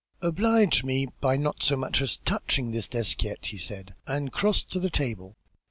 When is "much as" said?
1.77-2.17